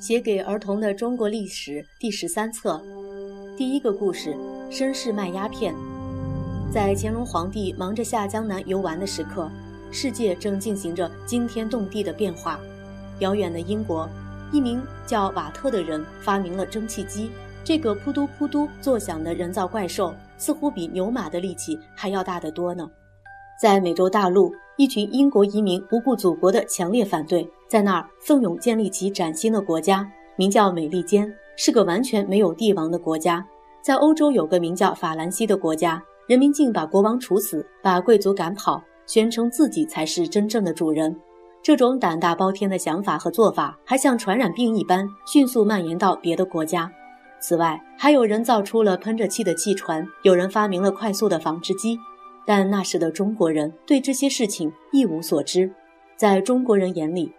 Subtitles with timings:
[0.00, 2.80] 写给儿童的中国历史第十三册，
[3.56, 4.36] 第一个故事：
[4.70, 5.74] 绅士卖鸦片。
[6.72, 9.50] 在乾隆皇帝忙着下江南游玩的时刻，
[9.90, 12.60] 世界正进行着惊天动地的变化。
[13.18, 14.08] 遥远的英国，
[14.52, 17.32] 一名叫瓦特的人发明了蒸汽机。
[17.64, 22.88] 这个扑嘟扑嘟作响的人造怪兽，似乎比牛马的力气还要大得多呢。
[23.60, 27.46] 在美洲大陆，一群英国移民不顾祖国的强烈反对。
[27.66, 33.44] 在那儿奋勇建立起崭新的国家，名叫美利坚，是个完全没有帝王的国家。
[33.82, 41.14] 在欧洲有个名叫法兰西的国家，人民竟把国王处死，把贵族赶跑，宣称自己才是真正的主人。
[41.60, 46.90] 这种胆大包天的想法和做法，还像传染病一般迅速蔓延到别的国家。
[47.40, 51.98] 此外，还有人造出了喷着气的气船，有人发明了快速的纺织机。
[52.48, 55.70] 但那时的中国人对这些事情一无所知，
[56.16, 57.30] 在中国人眼里。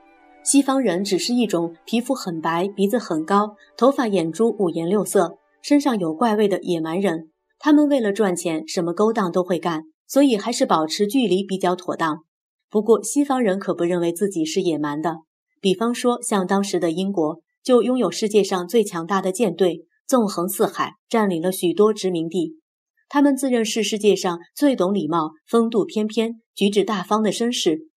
[0.44, 7.32] 西方人只是一种皮肤很白、鼻子很高、头发眼珠五颜六色、身上有怪味的野蛮人。
[7.58, 12.20] 他们为了赚钱，什么勾当都会干，所以还是保持距离比较妥当。
[12.70, 15.22] 不过，西方人可不认为自己是野蛮的。
[15.60, 22.59] 比方说，像当时的英国，就拥有世界上最强大的舰队，纵横四海，占领了许多殖民地。
[23.10, 27.90] 他们自认是世界上最懂礼貌、风度翩翩、举止大方的绅士。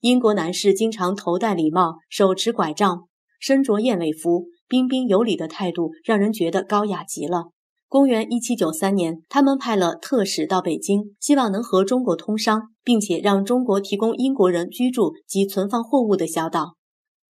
[0.00, 3.08] 英国男士经常头戴礼帽，手持拐杖，
[3.40, 7.46] 身着燕尾服，彬彬有礼的态度让人觉得高雅极了。
[7.88, 16.76] 公元一七九三年，他们派了特使到北京，希望能和中国通商，并且让中国提供英国人居住及存放货物的小岛。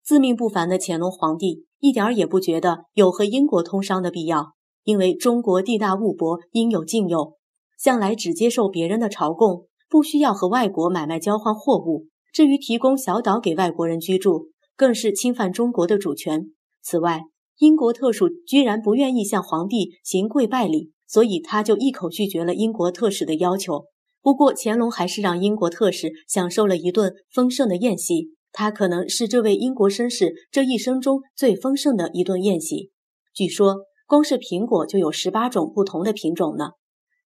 [0.02, 4.52] 自命不凡的乾隆皇帝一点儿也不觉得有和英国通商的必要，
[4.84, 7.36] 因为中国地大物博，应有尽有，
[7.78, 12.06] 向来只接受别人的朝贡，不需要和外国买卖交换货物。
[12.32, 16.46] 至于提供小岛给外国人居住，更是侵犯中国的主权。
[16.82, 17.22] 此外，
[17.58, 23.86] 英国特使居然不愿意向皇帝行跪拜礼，所以他就一口拒绝了英国特使的要求。
[24.22, 32.90] 不过，乾隆还是让英国特使享受了一顿丰盛的宴席，他可能是这位英国绅士这一生中最丰盛的一顿宴席。
[33.34, 33.76] 据说，
[34.10, 36.70] 光是苹果就有十八种不同的品种呢。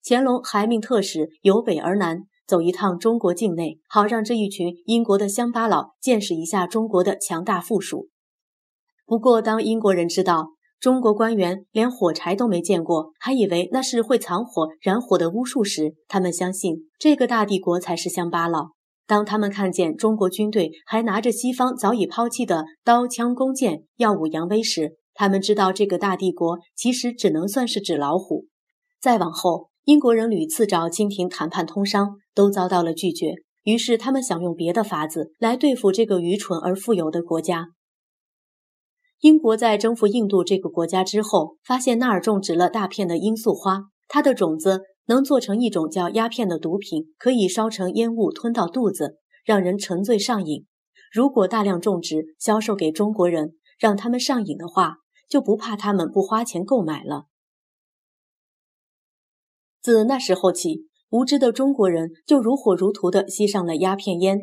[0.04, 2.24] 乾隆还命特使由北而南。
[2.46, 8.10] 走一趟中国境内，好让这一群英国的乡巴佬见识一下中国的强大富庶。
[9.06, 18.72] 不过，当英国人知道中国官员连火柴都没见过，还以为那是会藏火、燃火的巫术时，他们相信这个大帝国才是乡巴佬。
[19.06, 28.46] 当他们看见中国军队还拿着西方早已抛弃的刀枪弓箭耀武扬威时，他们知道这个大帝国其实只能算是纸老虎。
[29.00, 29.70] 再往后。
[29.86, 33.34] 英国人屡次找清廷谈判通商，都遭到了拒绝。
[33.64, 37.66] 于是他们想用别的法子来对付这个愚蠢而富有的国家。
[39.20, 50.64] 英国在征服印度这个国家之后，发现那儿种植了大片的罂粟花，它的种子能做成一种叫鸦片的毒品，可以烧成烟雾吞到肚子，让人沉醉上瘾。
[51.12, 54.96] 如果大量种植销售给中国人，让他们上瘾的话，
[55.34, 57.24] 就不怕他们不花钱购买了。
[59.82, 64.38] 自那时候起，无知的中国人就如火如荼地吸上了鸦片烟。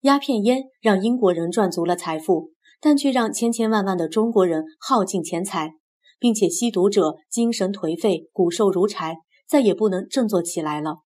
[0.00, 5.74] 鸦片烟让英国人赚足了财富，但却让千千万万的中国人耗尽钱财，
[6.18, 11.00] 并且吸毒者精神颓废、骨瘦如柴，再也不能振作起来了。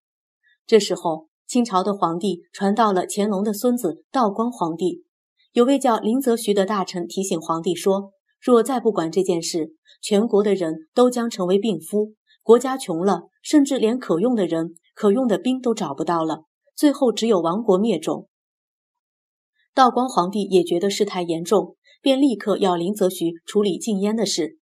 [0.65, 5.03] 这时候，清朝的皇帝传到了乾隆的孙子道光皇帝，
[5.51, 8.13] 有位叫林则徐的大臣提醒皇帝说
[8.45, 12.13] ：“若再不管这件事，全国的人都将成为病夫。”
[12.43, 16.43] 国家穷了，甚至连可用的人、可用的兵都找不到了，
[16.75, 18.27] 最后只有亡国灭种。
[19.73, 24.59] 道光皇帝也觉得事态严重，便立刻要林则徐处理禁烟的事。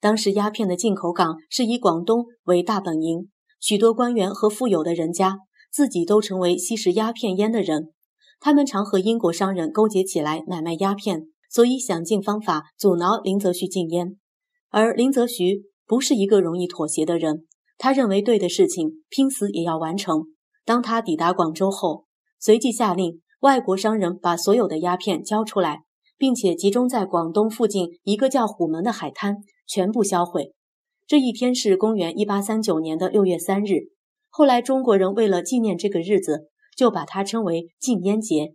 [0.00, 3.28] 当时鸦片的进口港是以广东为大本营，
[3.60, 5.40] 许多官员和富有的人家
[5.70, 7.92] 自己都成为吸食鸦片烟的人，
[8.40, 11.26] 他们常和英国商人勾结起来买卖鸦片，
[11.56, 14.18] 所以想尽方法阻挠林则徐禁烟，
[14.68, 15.62] 而林则徐。
[15.86, 17.46] 不是一个容易妥协的人，
[17.78, 20.24] 他认为对的事情，拼死也要完成。
[20.66, 22.04] 当他抵达广州后，
[22.38, 25.84] 随即下令外国商人把所有的鸦片交出来，
[26.18, 29.36] 并且集中在广东附近一个叫虎门的海滩，
[29.66, 30.52] 全部销毁。
[31.06, 33.92] 这一天是公元一八三九年的六月三日。
[34.28, 38.52] 后来中国人为了纪念这个日子，就把它称为禁烟节。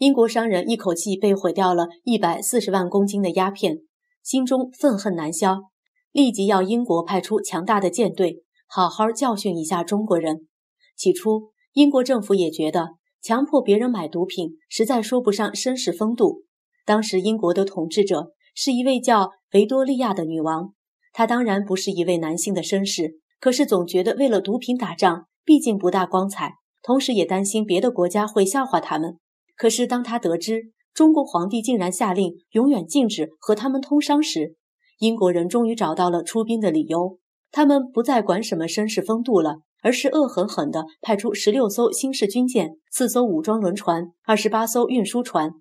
[0.00, 3.80] 英国商人一口气被毁掉了一百四十万公斤的鸦片，
[4.22, 5.64] 心中愤恨难消。
[6.10, 10.48] 立即要英国派出强大的舰队，好好教训一下中国人。
[10.96, 16.44] 起初，英国政府也觉得强迫别人买毒品实在说不上绅士风度。
[16.86, 20.72] 当时，英国的统治者是一位叫维多利亚的女王。
[21.12, 26.54] 她当然不是一位男性的绅士，可是总觉得为了毒品打仗，毕竟不大光彩。
[26.82, 29.18] 同时也担心别的国家会笑话他们。
[29.60, 34.56] 可是当他得知中国皇帝竟然下令永远禁止和他们通商时，
[35.00, 37.18] 英国人终于找到了出兵的理由。
[37.52, 39.58] 他们不再管什么绅士风度了。
[39.82, 45.52] 而是恶狠狠地派出十六艘新式军舰、四艘武装轮船、二十八艘运输船，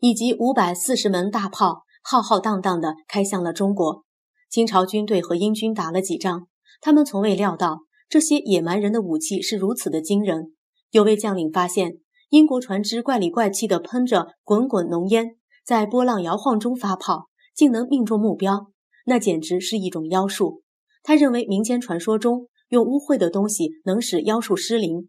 [0.00, 4.02] 以及五百四十门大炮，浩浩荡荡地开向了中国。
[4.50, 6.48] 清朝军队和英军打了几仗，
[6.80, 10.54] 他们从未料到这些野蛮人的武器是如此的惊人。
[10.90, 11.98] 有位将领发现，
[12.30, 18.70] 英国船只怪里怪气地喷着滚滚浓烟，在波浪摇晃中发炮，竟能命中目标，
[19.06, 20.62] 那简直是一种妖术。
[21.02, 22.48] 他认为民间传说中。
[22.70, 25.08] 用污秽的东西能使妖术失灵，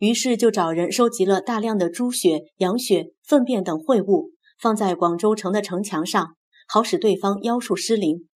[0.00, 6.34] 于是就找人收集了大量的猪血、羊血、粪便等秽物，放在广州城的城墙上，
[6.68, 8.28] 好使对方妖术失灵。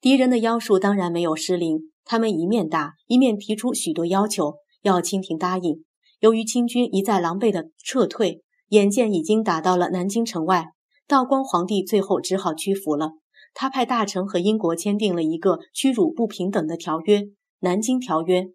[0.00, 5.84] 敌人的妖术当然没有失灵，他们一面打，一面提出许多要求，要清廷答应。
[6.20, 10.72] 由于清军一再狼狈的撤退，眼见已经打到了南京城外，
[11.06, 13.12] 道光皇帝最后只好屈服了。
[13.54, 17.22] 他派大臣和英国签订了一个屈辱不平等的条约。
[17.60, 18.50] 南京条约。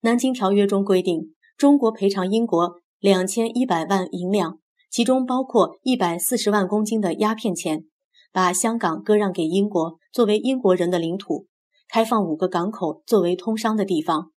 [0.00, 4.58] 南京条约中规定，中国赔偿英国两千一百万银两，
[4.90, 7.84] 其中包括一百四十万公斤的鸦片钱，
[8.32, 11.46] 把香港割让给英国作为英国人的领土，
[11.88, 14.32] 开放五个港口作为通商的地方。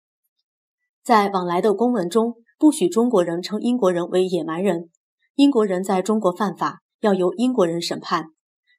[1.02, 4.91] 在往来的公文中，不许中国人称英国人为野蛮人。
[5.35, 8.26] 英国人在中国犯法，要由英国人审判。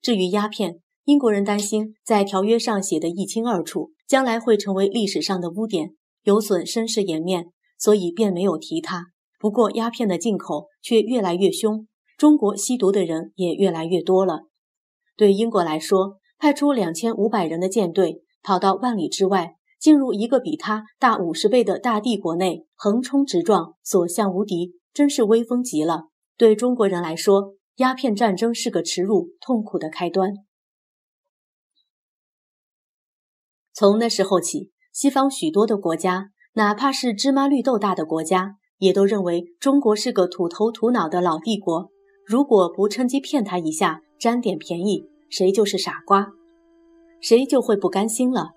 [0.01, 3.91] 至于鸦片，英国人担心在条约上写的一清二楚。
[4.07, 7.45] 将来会成为历史上的污点，有损绅士颜面，
[7.79, 9.05] 所以便没有提它。
[9.39, 11.87] 不过鸦片的进口却越来越凶，
[12.17, 14.47] 中国吸毒的人也越来越多了。
[15.15, 26.09] 对英国来说，派出两千五百人的舰队跑到万里之外，进入一个比他大五十倍的大帝国内，横冲直撞，所向无敌，真是威风极了。
[26.37, 30.33] 对中国人来说，鸦片战争是个耻辱、痛苦的开端。
[33.73, 41.89] 从那时候起，西方许多的国家，哪怕是芝麻绿豆大的国家，也都认为中国是个土头土脑的老帝国。
[42.23, 46.27] 如果不趁机骗他一下，占点便宜，谁就是傻瓜，
[47.19, 48.51] 谁就会不甘心了。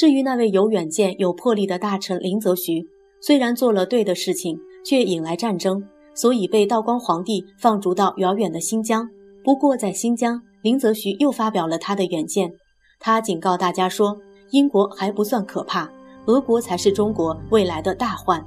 [0.00, 2.82] 至于那位有远见、有魄力的大臣林则徐，
[3.20, 9.06] 虽然做了对的事情，却引来战争，所以被道光皇帝放逐到遥远的新疆。
[9.44, 12.50] 不过在新疆，林则徐又发表了他的远见，
[12.98, 14.16] 他警告大家说。
[14.52, 15.86] 英国还不算可怕，
[16.24, 18.42] 俄国才是中国未来的大患。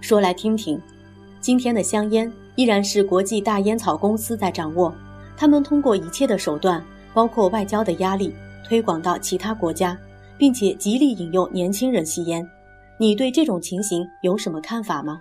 [0.00, 0.76] 说来听听，
[1.40, 4.92] 今天的香烟依然是国际大烟草公司在掌握，
[5.36, 6.84] 他们通过一切的手段，
[7.14, 8.34] 包括外交的压力，
[8.68, 9.98] 推广到其他国家，
[10.36, 12.46] 并且极力引诱年轻人吸烟。
[12.98, 15.18] 你对这种情形有什么看法吗？